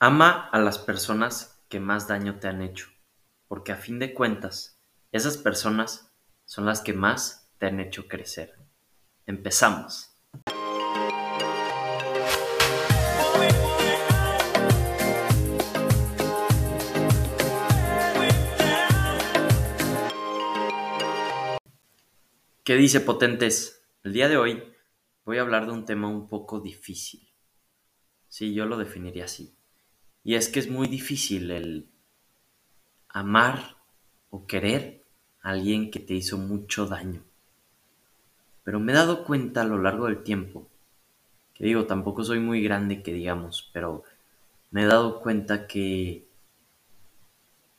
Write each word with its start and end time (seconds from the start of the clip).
Ama 0.00 0.48
a 0.52 0.60
las 0.60 0.78
personas 0.78 1.60
que 1.68 1.80
más 1.80 2.06
daño 2.06 2.38
te 2.38 2.46
han 2.46 2.62
hecho, 2.62 2.86
porque 3.48 3.72
a 3.72 3.76
fin 3.76 3.98
de 3.98 4.14
cuentas, 4.14 4.80
esas 5.10 5.36
personas 5.36 6.14
son 6.44 6.66
las 6.66 6.82
que 6.82 6.92
más 6.92 7.50
te 7.58 7.66
han 7.66 7.80
hecho 7.80 8.06
crecer. 8.06 8.54
Empezamos. 9.26 10.14
¿Qué 22.62 22.76
dice 22.76 23.00
Potentes? 23.00 23.84
El 24.04 24.12
día 24.12 24.28
de 24.28 24.36
hoy 24.36 24.62
voy 25.24 25.38
a 25.38 25.40
hablar 25.40 25.66
de 25.66 25.72
un 25.72 25.84
tema 25.84 26.06
un 26.06 26.28
poco 26.28 26.60
difícil. 26.60 27.28
Sí, 28.28 28.54
yo 28.54 28.64
lo 28.64 28.76
definiría 28.76 29.24
así 29.24 29.57
y 30.28 30.34
es 30.34 30.50
que 30.50 30.60
es 30.60 30.68
muy 30.68 30.88
difícil 30.88 31.50
el 31.50 31.88
amar 33.08 33.78
o 34.28 34.46
querer 34.46 35.02
a 35.40 35.52
alguien 35.52 35.90
que 35.90 36.00
te 36.00 36.12
hizo 36.12 36.36
mucho 36.36 36.84
daño. 36.84 37.22
Pero 38.62 38.78
me 38.78 38.92
he 38.92 38.94
dado 38.94 39.24
cuenta 39.24 39.62
a 39.62 39.64
lo 39.64 39.78
largo 39.78 40.04
del 40.04 40.22
tiempo, 40.22 40.68
que 41.54 41.64
digo, 41.64 41.86
tampoco 41.86 42.24
soy 42.24 42.40
muy 42.40 42.62
grande 42.62 43.02
que 43.02 43.14
digamos, 43.14 43.70
pero 43.72 44.04
me 44.70 44.82
he 44.82 44.86
dado 44.86 45.22
cuenta 45.22 45.66
que 45.66 46.26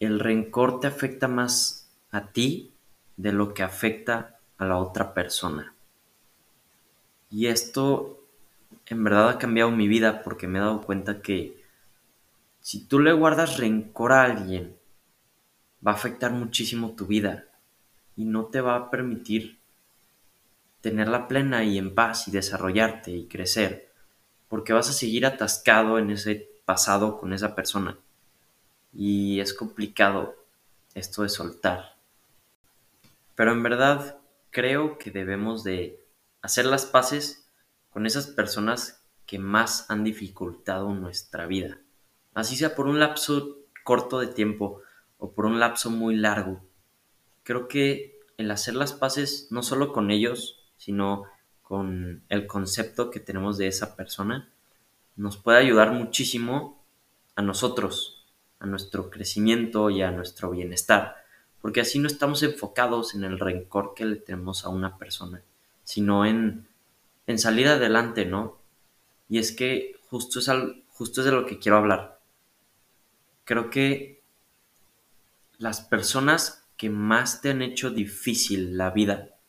el 0.00 0.18
rencor 0.18 0.80
te 0.80 0.86
afecta 0.86 1.28
más 1.28 1.90
a 2.10 2.28
ti 2.28 2.72
de 3.18 3.32
lo 3.32 3.52
que 3.52 3.62
afecta 3.62 4.38
a 4.56 4.64
la 4.64 4.78
otra 4.78 5.12
persona. 5.12 5.74
Y 7.30 7.48
esto 7.48 8.24
en 8.86 9.04
verdad 9.04 9.28
ha 9.28 9.38
cambiado 9.38 9.70
mi 9.70 9.86
vida 9.86 10.22
porque 10.22 10.48
me 10.48 10.58
he 10.58 10.62
dado 10.62 10.80
cuenta 10.80 11.20
que 11.20 11.58
si 12.60 12.86
tú 12.86 13.00
le 13.00 13.12
guardas 13.12 13.56
rencor 13.56 14.12
a 14.12 14.24
alguien, 14.24 14.76
va 15.86 15.92
a 15.92 15.94
afectar 15.94 16.32
muchísimo 16.32 16.94
tu 16.94 17.06
vida 17.06 17.46
y 18.16 18.24
no 18.24 18.46
te 18.46 18.60
va 18.60 18.76
a 18.76 18.90
permitir 18.90 19.58
tenerla 20.80 21.28
plena 21.28 21.64
y 21.64 21.78
en 21.78 21.94
paz 21.94 22.28
y 22.28 22.30
desarrollarte 22.30 23.10
y 23.10 23.26
crecer, 23.26 23.92
porque 24.48 24.72
vas 24.72 24.88
a 24.88 24.92
seguir 24.92 25.26
atascado 25.26 25.98
en 25.98 26.10
ese 26.10 26.48
pasado 26.64 27.18
con 27.18 27.32
esa 27.32 27.54
persona. 27.54 27.96
Y 28.92 29.40
es 29.40 29.54
complicado 29.54 30.36
esto 30.94 31.22
de 31.22 31.28
soltar. 31.28 31.96
Pero 33.34 33.52
en 33.52 33.62
verdad 33.62 34.18
creo 34.50 34.98
que 34.98 35.10
debemos 35.10 35.62
de 35.64 36.04
hacer 36.42 36.66
las 36.66 36.86
paces 36.86 37.48
con 37.90 38.06
esas 38.06 38.26
personas 38.26 39.02
que 39.26 39.38
más 39.38 39.90
han 39.90 40.04
dificultado 40.04 40.92
nuestra 40.94 41.46
vida 41.46 41.78
así 42.38 42.54
sea 42.54 42.76
por 42.76 42.86
un 42.86 43.00
lapso 43.00 43.58
corto 43.82 44.20
de 44.20 44.28
tiempo 44.28 44.80
o 45.18 45.32
por 45.32 45.44
un 45.44 45.58
lapso 45.58 45.90
muy 45.90 46.14
largo. 46.14 46.62
Creo 47.42 47.66
que 47.66 48.20
el 48.36 48.52
hacer 48.52 48.76
las 48.76 48.92
paces 48.92 49.48
no 49.50 49.64
solo 49.64 49.92
con 49.92 50.12
ellos, 50.12 50.60
sino 50.76 51.24
con 51.62 52.22
el 52.28 52.46
concepto 52.46 53.10
que 53.10 53.18
tenemos 53.18 53.58
de 53.58 53.66
esa 53.66 53.96
persona, 53.96 54.48
nos 55.16 55.36
puede 55.36 55.58
ayudar 55.58 55.90
muchísimo 55.90 56.80
a 57.34 57.42
nosotros, 57.42 58.24
a 58.60 58.66
nuestro 58.66 59.10
crecimiento 59.10 59.90
y 59.90 60.02
a 60.02 60.12
nuestro 60.12 60.52
bienestar, 60.52 61.16
porque 61.60 61.80
así 61.80 61.98
no 61.98 62.06
estamos 62.06 62.44
enfocados 62.44 63.16
en 63.16 63.24
el 63.24 63.40
rencor 63.40 63.94
que 63.96 64.04
le 64.04 64.14
tenemos 64.14 64.64
a 64.64 64.68
una 64.68 64.96
persona, 64.96 65.42
sino 65.82 66.24
en, 66.24 66.68
en 67.26 67.38
salir 67.40 67.66
adelante, 67.66 68.26
¿no? 68.26 68.58
Y 69.28 69.38
es 69.38 69.50
que 69.50 69.96
justo 70.08 70.38
es, 70.38 70.48
al, 70.48 70.84
justo 70.90 71.20
es 71.20 71.24
de 71.24 71.32
lo 71.32 71.44
que 71.44 71.58
quiero 71.58 71.78
hablar 71.78 72.17
creo 73.48 73.70
que 73.70 74.22
las 75.56 75.80
personas 75.80 76.68
que 76.76 76.90
más 76.90 77.40
te 77.40 77.48
han 77.48 77.62
hecho 77.62 77.88
difícil 77.88 78.76
la 78.76 78.90
vida 78.90 79.40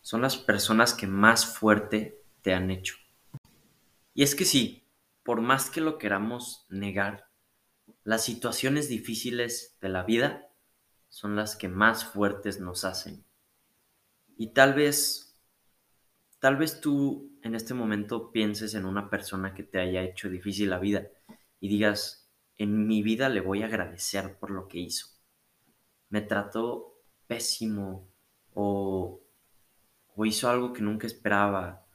son 0.00 0.20
las 0.20 0.36
personas 0.36 0.94
que 0.94 1.06
más 1.06 1.46
fuerte 1.46 2.24
te 2.42 2.54
han 2.54 2.72
hecho. 2.72 2.96
Y 4.14 4.24
es 4.24 4.34
que 4.34 4.44
sí, 4.44 4.82
por 5.22 5.42
más 5.42 5.70
que 5.70 5.80
lo 5.80 5.96
queramos 5.96 6.66
negar, 6.70 7.28
las 8.02 8.24
situaciones 8.24 8.88
difíciles 8.88 9.76
de 9.80 9.90
la 9.90 10.02
vida 10.02 10.48
son 11.08 11.36
las 11.36 11.54
que 11.54 11.68
más 11.68 12.04
fuertes 12.04 12.58
nos 12.58 12.84
hacen. 12.84 13.24
Y 14.38 14.48
tal 14.48 14.74
vez, 14.74 15.38
tal 16.40 16.56
vez 16.56 16.80
tú 16.80 17.30
en 17.42 17.54
este 17.54 17.74
momento 17.74 18.32
pienses 18.32 18.74
en 18.74 18.86
una 18.86 19.08
persona 19.08 19.54
que 19.54 19.62
te 19.62 19.78
haya 19.78 20.02
hecho 20.02 20.28
difícil 20.28 20.68
la 20.70 20.80
vida 20.80 21.06
y 21.60 21.68
digas, 21.68 22.19
en 22.60 22.86
mi 22.86 23.02
vida 23.02 23.30
le 23.30 23.40
voy 23.40 23.62
a 23.62 23.66
agradecer 23.66 24.36
por 24.38 24.50
lo 24.50 24.68
que 24.68 24.78
hizo. 24.78 25.06
Me 26.10 26.20
trató 26.20 26.94
pésimo 27.26 28.06
o, 28.52 29.22
o 30.14 30.26
hizo 30.26 30.50
algo 30.50 30.74
que 30.74 30.82
nunca 30.82 31.06
esperaba, 31.06 31.86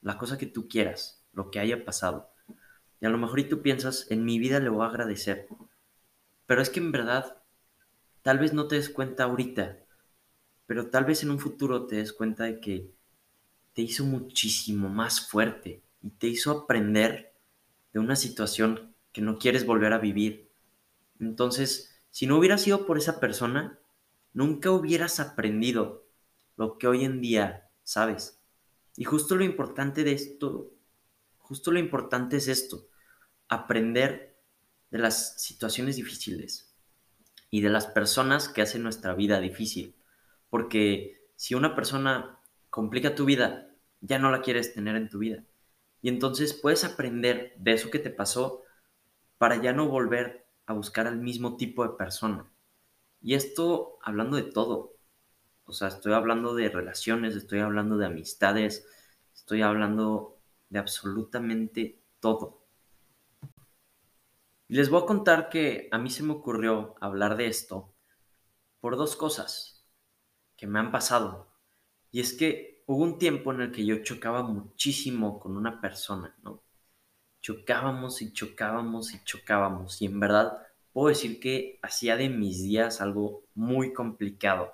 la 0.00 0.16
cosa 0.16 0.38
que 0.38 0.46
tú 0.46 0.66
quieras, 0.66 1.22
lo 1.34 1.50
que 1.50 1.58
haya 1.58 1.84
pasado. 1.84 2.30
Y 3.02 3.04
a 3.04 3.10
lo 3.10 3.18
mejor 3.18 3.38
y 3.40 3.50
tú 3.50 3.60
piensas, 3.60 4.10
en 4.10 4.24
mi 4.24 4.38
vida 4.38 4.60
le 4.60 4.70
voy 4.70 4.86
a 4.86 4.88
agradecer. 4.88 5.46
Pero 6.46 6.62
es 6.62 6.70
que 6.70 6.80
en 6.80 6.90
verdad, 6.90 7.42
tal 8.22 8.38
vez 8.38 8.54
no 8.54 8.66
te 8.66 8.76
des 8.76 8.88
cuenta 8.88 9.24
ahorita, 9.24 9.76
pero 10.64 10.88
tal 10.88 11.04
vez 11.04 11.22
en 11.22 11.32
un 11.32 11.38
futuro 11.38 11.86
te 11.86 11.96
des 11.96 12.14
cuenta 12.14 12.44
de 12.44 12.60
que 12.60 12.90
te 13.74 13.82
hizo 13.82 14.06
muchísimo 14.06 14.88
más 14.88 15.28
fuerte 15.28 15.82
y 16.00 16.08
te 16.08 16.28
hizo 16.28 16.50
aprender 16.50 17.34
de 17.92 18.00
una 18.00 18.16
situación 18.16 18.93
que 19.14 19.22
no 19.22 19.38
quieres 19.38 19.64
volver 19.64 19.94
a 19.94 19.98
vivir. 19.98 20.50
Entonces, 21.20 21.96
si 22.10 22.26
no 22.26 22.36
hubiera 22.36 22.58
sido 22.58 22.84
por 22.84 22.98
esa 22.98 23.20
persona, 23.20 23.78
nunca 24.34 24.72
hubieras 24.72 25.20
aprendido 25.20 26.04
lo 26.56 26.76
que 26.76 26.88
hoy 26.88 27.04
en 27.04 27.22
día 27.22 27.70
sabes. 27.84 28.40
Y 28.96 29.04
justo 29.04 29.36
lo 29.36 29.44
importante 29.44 30.02
de 30.02 30.12
esto, 30.12 30.72
justo 31.38 31.70
lo 31.70 31.78
importante 31.78 32.36
es 32.36 32.48
esto, 32.48 32.88
aprender 33.48 34.36
de 34.90 34.98
las 34.98 35.40
situaciones 35.40 35.94
difíciles 35.96 36.74
y 37.50 37.60
de 37.60 37.70
las 37.70 37.86
personas 37.86 38.48
que 38.48 38.62
hacen 38.62 38.82
nuestra 38.82 39.14
vida 39.14 39.38
difícil. 39.40 39.94
Porque 40.50 41.24
si 41.36 41.54
una 41.54 41.76
persona 41.76 42.40
complica 42.68 43.14
tu 43.14 43.26
vida, 43.26 43.70
ya 44.00 44.18
no 44.18 44.32
la 44.32 44.42
quieres 44.42 44.74
tener 44.74 44.96
en 44.96 45.08
tu 45.08 45.18
vida. 45.18 45.44
Y 46.02 46.08
entonces 46.08 46.52
puedes 46.52 46.82
aprender 46.82 47.54
de 47.58 47.74
eso 47.74 47.90
que 47.90 48.00
te 48.00 48.10
pasó 48.10 48.63
para 49.44 49.60
ya 49.60 49.74
no 49.74 49.90
volver 49.90 50.48
a 50.64 50.72
buscar 50.72 51.06
al 51.06 51.18
mismo 51.18 51.58
tipo 51.58 51.86
de 51.86 51.98
persona. 51.98 52.50
Y 53.20 53.34
esto 53.34 53.98
hablando 54.00 54.38
de 54.38 54.44
todo. 54.44 54.96
O 55.66 55.72
sea, 55.72 55.88
estoy 55.88 56.14
hablando 56.14 56.54
de 56.54 56.70
relaciones, 56.70 57.36
estoy 57.36 57.58
hablando 57.58 57.98
de 57.98 58.06
amistades, 58.06 58.88
estoy 59.34 59.60
hablando 59.60 60.38
de 60.70 60.78
absolutamente 60.78 62.00
todo. 62.20 62.64
Y 64.66 64.76
les 64.76 64.88
voy 64.88 65.02
a 65.02 65.06
contar 65.06 65.50
que 65.50 65.90
a 65.92 65.98
mí 65.98 66.08
se 66.08 66.22
me 66.22 66.32
ocurrió 66.32 66.94
hablar 67.02 67.36
de 67.36 67.48
esto 67.48 67.92
por 68.80 68.96
dos 68.96 69.14
cosas 69.14 69.86
que 70.56 70.66
me 70.66 70.78
han 70.78 70.90
pasado. 70.90 71.52
Y 72.10 72.20
es 72.20 72.32
que 72.32 72.82
hubo 72.86 73.04
un 73.04 73.18
tiempo 73.18 73.52
en 73.52 73.60
el 73.60 73.72
que 73.72 73.84
yo 73.84 74.02
chocaba 74.02 74.42
muchísimo 74.42 75.38
con 75.38 75.58
una 75.58 75.82
persona, 75.82 76.34
¿no? 76.42 76.63
Chocábamos 77.44 78.22
y 78.22 78.32
chocábamos 78.32 79.12
y 79.12 79.22
chocábamos. 79.22 80.00
Y 80.00 80.06
en 80.06 80.18
verdad 80.18 80.66
puedo 80.94 81.08
decir 81.08 81.40
que 81.40 81.78
hacía 81.82 82.16
de 82.16 82.30
mis 82.30 82.62
días 82.62 83.02
algo 83.02 83.44
muy 83.54 83.92
complicado. 83.92 84.72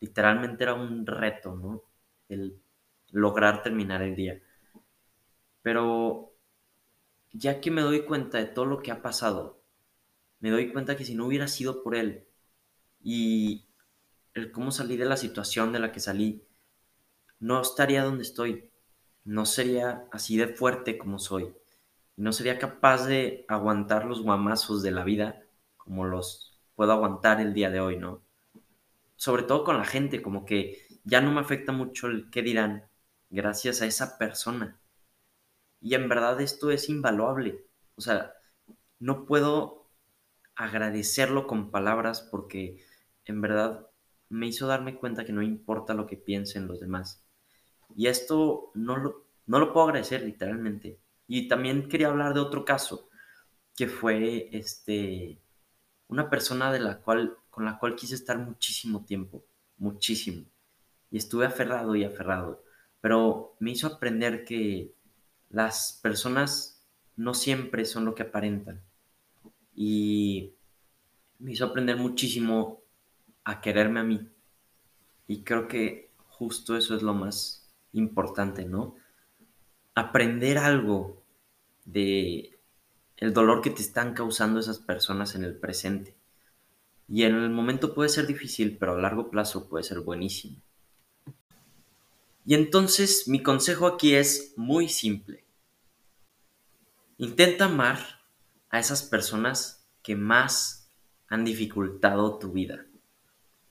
Literalmente 0.00 0.64
era 0.64 0.72
un 0.72 1.04
reto, 1.04 1.54
¿no? 1.54 1.82
El 2.30 2.58
lograr 3.10 3.62
terminar 3.62 4.00
el 4.00 4.16
día. 4.16 4.40
Pero 5.60 6.32
ya 7.32 7.60
que 7.60 7.70
me 7.70 7.82
doy 7.82 8.06
cuenta 8.06 8.38
de 8.38 8.46
todo 8.46 8.64
lo 8.64 8.80
que 8.80 8.92
ha 8.92 9.02
pasado, 9.02 9.60
me 10.38 10.50
doy 10.50 10.72
cuenta 10.72 10.96
que 10.96 11.04
si 11.04 11.14
no 11.14 11.26
hubiera 11.26 11.48
sido 11.48 11.82
por 11.82 11.94
él 11.94 12.24
y 13.02 13.66
el 14.32 14.52
cómo 14.52 14.70
salí 14.70 14.96
de 14.96 15.04
la 15.04 15.18
situación 15.18 15.70
de 15.70 15.80
la 15.80 15.92
que 15.92 16.00
salí, 16.00 16.46
no 17.40 17.60
estaría 17.60 18.04
donde 18.04 18.22
estoy. 18.22 18.70
No 19.24 19.44
sería 19.44 20.06
así 20.12 20.38
de 20.38 20.48
fuerte 20.48 20.96
como 20.96 21.18
soy 21.18 21.54
no 22.20 22.34
sería 22.34 22.58
capaz 22.58 23.06
de 23.06 23.46
aguantar 23.48 24.04
los 24.04 24.22
guamazos 24.22 24.82
de 24.82 24.90
la 24.90 25.04
vida 25.04 25.42
como 25.78 26.04
los 26.04 26.60
puedo 26.74 26.92
aguantar 26.92 27.40
el 27.40 27.54
día 27.54 27.70
de 27.70 27.80
hoy, 27.80 27.96
¿no? 27.96 28.22
Sobre 29.16 29.42
todo 29.44 29.64
con 29.64 29.78
la 29.78 29.86
gente, 29.86 30.20
como 30.20 30.44
que 30.44 30.86
ya 31.04 31.22
no 31.22 31.32
me 31.32 31.40
afecta 31.40 31.72
mucho 31.72 32.08
el 32.08 32.30
qué 32.30 32.42
dirán 32.42 32.84
gracias 33.30 33.80
a 33.80 33.86
esa 33.86 34.18
persona. 34.18 34.78
Y 35.80 35.94
en 35.94 36.10
verdad 36.10 36.38
esto 36.42 36.70
es 36.70 36.90
invaluable. 36.90 37.64
O 37.96 38.02
sea, 38.02 38.34
no 38.98 39.24
puedo 39.24 39.88
agradecerlo 40.56 41.46
con 41.46 41.70
palabras 41.70 42.20
porque 42.20 42.84
en 43.24 43.40
verdad 43.40 43.86
me 44.28 44.46
hizo 44.46 44.66
darme 44.66 44.96
cuenta 44.96 45.24
que 45.24 45.32
no 45.32 45.40
importa 45.42 45.94
lo 45.94 46.06
que 46.06 46.18
piensen 46.18 46.66
los 46.66 46.80
demás. 46.80 47.24
Y 47.96 48.08
esto 48.08 48.72
no 48.74 48.98
lo, 48.98 49.24
no 49.46 49.58
lo 49.58 49.72
puedo 49.72 49.86
agradecer 49.86 50.22
literalmente. 50.22 51.00
Y 51.32 51.46
también 51.46 51.88
quería 51.88 52.08
hablar 52.08 52.34
de 52.34 52.40
otro 52.40 52.64
caso, 52.64 53.08
que 53.76 53.86
fue 53.86 54.48
este 54.50 55.38
una 56.08 56.28
persona 56.28 56.72
de 56.72 56.80
la 56.80 56.98
cual 56.98 57.36
con 57.50 57.64
la 57.64 57.78
cual 57.78 57.94
quise 57.94 58.16
estar 58.16 58.36
muchísimo 58.36 59.04
tiempo, 59.04 59.44
muchísimo. 59.78 60.44
Y 61.08 61.18
estuve 61.18 61.46
aferrado 61.46 61.94
y 61.94 62.02
aferrado, 62.02 62.64
pero 63.00 63.54
me 63.60 63.70
hizo 63.70 63.86
aprender 63.86 64.44
que 64.44 64.92
las 65.50 66.00
personas 66.02 66.82
no 67.14 67.32
siempre 67.32 67.84
son 67.84 68.06
lo 68.06 68.16
que 68.16 68.24
aparentan. 68.24 68.82
Y 69.72 70.54
me 71.38 71.52
hizo 71.52 71.64
aprender 71.64 71.96
muchísimo 71.96 72.82
a 73.44 73.60
quererme 73.60 74.00
a 74.00 74.04
mí. 74.04 74.28
Y 75.28 75.44
creo 75.44 75.68
que 75.68 76.10
justo 76.26 76.76
eso 76.76 76.96
es 76.96 77.02
lo 77.02 77.14
más 77.14 77.70
importante, 77.92 78.64
¿no? 78.64 78.96
Aprender 79.94 80.58
algo 80.58 81.19
de 81.84 82.58
el 83.16 83.34
dolor 83.34 83.60
que 83.60 83.70
te 83.70 83.82
están 83.82 84.14
causando 84.14 84.60
esas 84.60 84.78
personas 84.78 85.34
en 85.34 85.44
el 85.44 85.54
presente. 85.54 86.16
Y 87.08 87.24
en 87.24 87.34
el 87.34 87.50
momento 87.50 87.94
puede 87.94 88.08
ser 88.08 88.26
difícil, 88.26 88.76
pero 88.78 88.94
a 88.94 89.00
largo 89.00 89.30
plazo 89.30 89.68
puede 89.68 89.84
ser 89.84 90.00
buenísimo. 90.00 90.56
Y 92.46 92.54
entonces 92.54 93.28
mi 93.28 93.42
consejo 93.42 93.86
aquí 93.86 94.14
es 94.14 94.54
muy 94.56 94.88
simple. 94.88 95.44
Intenta 97.18 97.66
amar 97.66 97.98
a 98.70 98.78
esas 98.78 99.02
personas 99.02 99.84
que 100.02 100.16
más 100.16 100.88
han 101.28 101.44
dificultado 101.44 102.38
tu 102.38 102.52
vida. 102.52 102.86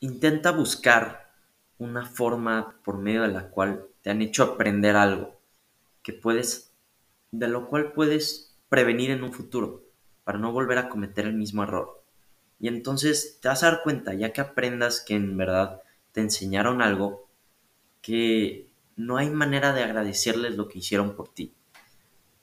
Intenta 0.00 0.50
buscar 0.50 1.32
una 1.78 2.04
forma 2.04 2.78
por 2.84 2.98
medio 2.98 3.22
de 3.22 3.28
la 3.28 3.48
cual 3.48 3.86
te 4.02 4.10
han 4.10 4.20
hecho 4.20 4.42
aprender 4.42 4.96
algo 4.96 5.40
que 6.02 6.12
puedes 6.12 6.67
de 7.30 7.48
lo 7.48 7.68
cual 7.68 7.92
puedes 7.92 8.56
prevenir 8.68 9.10
en 9.10 9.22
un 9.22 9.32
futuro 9.32 9.82
para 10.24 10.38
no 10.38 10.52
volver 10.52 10.78
a 10.78 10.88
cometer 10.88 11.26
el 11.26 11.34
mismo 11.34 11.62
error. 11.62 12.02
Y 12.60 12.68
entonces 12.68 13.38
te 13.40 13.48
vas 13.48 13.62
a 13.62 13.70
dar 13.70 13.82
cuenta, 13.82 14.14
ya 14.14 14.32
que 14.32 14.40
aprendas 14.40 15.00
que 15.00 15.14
en 15.14 15.36
verdad 15.36 15.82
te 16.12 16.20
enseñaron 16.20 16.82
algo, 16.82 17.28
que 18.02 18.66
no 18.96 19.16
hay 19.16 19.30
manera 19.30 19.72
de 19.72 19.84
agradecerles 19.84 20.56
lo 20.56 20.68
que 20.68 20.80
hicieron 20.80 21.14
por 21.14 21.28
ti. 21.28 21.52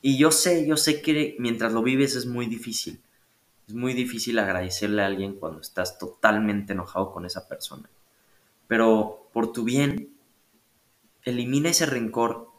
Y 0.00 0.16
yo 0.16 0.30
sé, 0.30 0.66
yo 0.66 0.76
sé 0.76 1.02
que 1.02 1.36
mientras 1.38 1.72
lo 1.72 1.82
vives 1.82 2.16
es 2.16 2.26
muy 2.26 2.46
difícil. 2.46 3.00
Es 3.66 3.74
muy 3.74 3.92
difícil 3.92 4.38
agradecerle 4.38 5.02
a 5.02 5.06
alguien 5.06 5.34
cuando 5.34 5.60
estás 5.60 5.98
totalmente 5.98 6.72
enojado 6.72 7.12
con 7.12 7.26
esa 7.26 7.48
persona. 7.48 7.90
Pero 8.66 9.28
por 9.32 9.52
tu 9.52 9.64
bien, 9.64 10.14
elimina 11.22 11.68
ese 11.68 11.84
rencor 11.84 12.50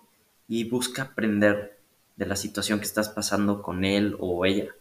y 0.48 0.70
busca 0.70 1.02
aprender 1.04 1.79
de 2.20 2.26
la 2.26 2.36
situación 2.36 2.80
que 2.80 2.86
estás 2.86 3.08
pasando 3.08 3.62
con 3.62 3.86
él 3.86 4.18
o 4.20 4.46
ella. 4.46 4.76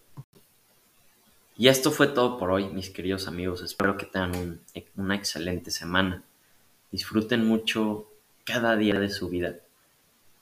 Y 1.56 1.68
esto 1.68 1.92
fue 1.92 2.08
todo 2.08 2.36
por 2.36 2.50
hoy, 2.50 2.68
mis 2.68 2.90
queridos 2.90 3.28
amigos. 3.28 3.62
Espero 3.62 3.96
que 3.96 4.06
tengan 4.06 4.60
una 4.96 5.14
excelente 5.14 5.70
semana. 5.70 6.24
Disfruten 6.90 7.46
mucho 7.46 8.08
cada 8.44 8.74
día 8.74 8.98
de 8.98 9.08
su 9.08 9.28
vida. 9.28 9.54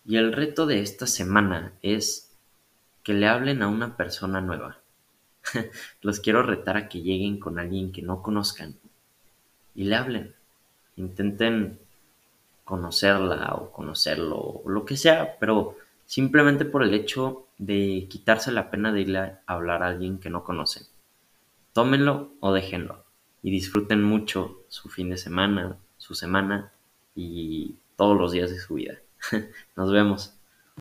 Y 0.06 0.16
el 0.16 0.32
reto 0.32 0.64
de 0.64 0.80
esta 0.80 1.06
semana 1.06 1.74
es 1.82 2.30
que 3.02 3.12
le 3.12 3.28
hablen 3.28 3.62
a 3.62 3.68
una 3.68 3.98
persona 3.98 4.40
nueva. 4.40 4.78
Los 6.00 6.20
quiero 6.20 6.42
retar 6.42 6.78
a 6.78 6.88
que 6.88 7.02
lleguen 7.02 7.38
con 7.38 7.58
alguien 7.58 7.92
que 7.92 8.00
no 8.00 8.22
conozcan 8.22 8.74
y 9.74 9.84
le 9.84 9.96
hablen. 9.96 10.34
Intenten 10.96 11.78
conocerla 12.64 13.54
o 13.54 13.70
conocerlo 13.70 14.38
o 14.38 14.62
lo 14.70 14.86
que 14.86 14.96
sea, 14.96 15.36
pero 15.38 15.76
simplemente 16.06 16.64
por 16.64 16.82
el 16.82 16.94
hecho 16.94 17.46
de 17.58 18.06
quitarse 18.08 18.52
la 18.52 18.70
pena 18.70 18.92
de 18.92 19.02
irle 19.02 19.18
a 19.18 19.42
hablar 19.46 19.82
a 19.82 19.88
alguien 19.88 20.18
que 20.18 20.30
no 20.30 20.44
conocen. 20.44 20.84
Tómenlo 21.72 22.32
o 22.40 22.52
déjenlo 22.52 23.04
y 23.42 23.50
disfruten 23.50 24.02
mucho 24.02 24.62
su 24.68 24.88
fin 24.88 25.10
de 25.10 25.16
semana, 25.16 25.76
su 25.98 26.14
semana 26.14 26.72
y 27.14 27.76
todos 27.96 28.16
los 28.16 28.32
días 28.32 28.50
de 28.50 28.58
su 28.58 28.74
vida. 28.74 28.94
Nos 29.76 29.92
vemos. 29.92 30.35